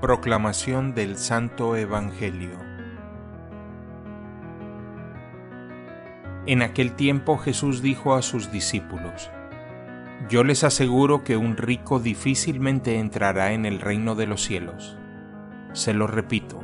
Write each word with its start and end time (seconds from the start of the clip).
Proclamación 0.00 0.94
del 0.94 1.16
Santo 1.16 1.74
Evangelio 1.74 2.58
En 6.46 6.60
aquel 6.60 6.92
tiempo 6.92 7.38
Jesús 7.38 7.80
dijo 7.80 8.14
a 8.14 8.20
sus 8.20 8.52
discípulos, 8.52 9.30
Yo 10.28 10.44
les 10.44 10.64
aseguro 10.64 11.24
que 11.24 11.38
un 11.38 11.56
rico 11.56 11.98
difícilmente 11.98 12.98
entrará 12.98 13.54
en 13.54 13.64
el 13.64 13.80
reino 13.80 14.14
de 14.14 14.26
los 14.26 14.44
cielos. 14.44 14.98
Se 15.72 15.94
lo 15.94 16.06
repito, 16.06 16.62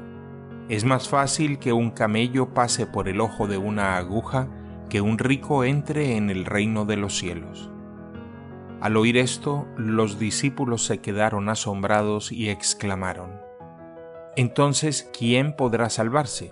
es 0.68 0.84
más 0.84 1.08
fácil 1.08 1.58
que 1.58 1.72
un 1.72 1.90
camello 1.90 2.52
pase 2.52 2.86
por 2.86 3.08
el 3.08 3.22
ojo 3.22 3.46
de 3.46 3.56
una 3.56 3.96
aguja 3.96 4.46
que 4.90 5.00
un 5.00 5.16
rico 5.16 5.64
entre 5.64 6.18
en 6.18 6.28
el 6.28 6.44
reino 6.44 6.84
de 6.84 6.98
los 6.98 7.16
cielos. 7.16 7.71
Al 8.82 8.96
oír 8.96 9.16
esto, 9.16 9.68
los 9.76 10.18
discípulos 10.18 10.84
se 10.84 10.98
quedaron 10.98 11.48
asombrados 11.48 12.32
y 12.32 12.50
exclamaron, 12.50 13.40
Entonces, 14.34 15.08
¿quién 15.16 15.54
podrá 15.54 15.88
salvarse? 15.88 16.50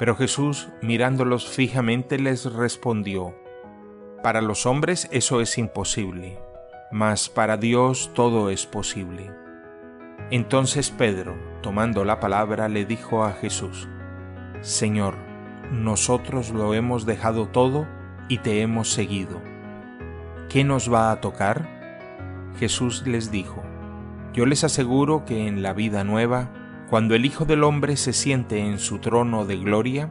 Pero 0.00 0.16
Jesús, 0.16 0.70
mirándolos 0.80 1.46
fijamente, 1.46 2.18
les 2.18 2.52
respondió, 2.52 3.36
Para 4.24 4.40
los 4.40 4.66
hombres 4.66 5.08
eso 5.12 5.40
es 5.40 5.58
imposible, 5.58 6.40
mas 6.90 7.28
para 7.28 7.56
Dios 7.56 8.10
todo 8.14 8.50
es 8.50 8.66
posible. 8.66 9.30
Entonces 10.32 10.90
Pedro, 10.90 11.36
tomando 11.62 12.04
la 12.04 12.18
palabra, 12.18 12.68
le 12.68 12.84
dijo 12.84 13.22
a 13.22 13.30
Jesús, 13.34 13.88
Señor, 14.60 15.14
nosotros 15.70 16.50
lo 16.50 16.74
hemos 16.74 17.06
dejado 17.06 17.46
todo 17.46 17.86
y 18.28 18.38
te 18.38 18.60
hemos 18.60 18.90
seguido 18.90 19.51
¿qué 20.52 20.64
nos 20.64 20.92
va 20.92 21.10
a 21.10 21.20
tocar? 21.22 21.66
Jesús 22.58 23.06
les 23.06 23.30
dijo, 23.30 23.62
Yo 24.34 24.44
les 24.44 24.64
aseguro 24.64 25.24
que 25.24 25.46
en 25.46 25.62
la 25.62 25.72
vida 25.72 26.04
nueva, 26.04 26.50
cuando 26.90 27.14
el 27.14 27.24
Hijo 27.24 27.46
del 27.46 27.64
Hombre 27.64 27.96
se 27.96 28.12
siente 28.12 28.58
en 28.58 28.78
su 28.78 28.98
trono 28.98 29.46
de 29.46 29.56
gloria, 29.56 30.10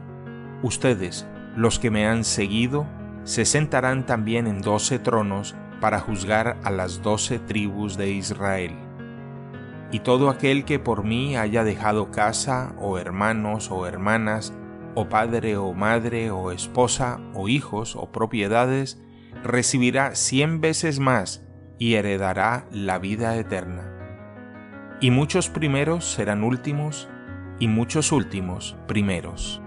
ustedes, 0.64 1.28
los 1.54 1.78
que 1.78 1.92
me 1.92 2.08
han 2.08 2.24
seguido, 2.24 2.86
se 3.22 3.44
sentarán 3.44 4.04
también 4.04 4.48
en 4.48 4.62
doce 4.62 4.98
tronos 4.98 5.54
para 5.80 6.00
juzgar 6.00 6.56
a 6.64 6.72
las 6.72 7.02
doce 7.02 7.38
tribus 7.38 7.96
de 7.96 8.10
Israel. 8.10 8.74
Y 9.92 10.00
todo 10.00 10.28
aquel 10.28 10.64
que 10.64 10.80
por 10.80 11.04
mí 11.04 11.36
haya 11.36 11.62
dejado 11.62 12.10
casa, 12.10 12.74
o 12.80 12.98
hermanos, 12.98 13.70
o 13.70 13.86
hermanas, 13.86 14.52
o 14.96 15.08
padre, 15.08 15.56
o 15.56 15.72
madre, 15.72 16.32
o 16.32 16.50
esposa, 16.50 17.20
o 17.32 17.48
hijos, 17.48 17.94
o 17.94 18.10
propiedades, 18.10 19.00
recibirá 19.42 20.14
cien 20.14 20.60
veces 20.60 20.98
más 21.00 21.46
y 21.78 21.94
heredará 21.94 22.66
la 22.70 22.98
vida 22.98 23.36
eterna. 23.36 23.88
Y 25.00 25.10
muchos 25.10 25.48
primeros 25.48 26.04
serán 26.04 26.44
últimos, 26.44 27.08
y 27.58 27.68
muchos 27.68 28.12
últimos 28.12 28.76
primeros. 28.86 29.60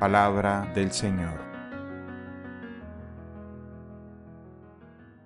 Palabra 0.00 0.70
del 0.74 0.92
Señor. 0.92 1.53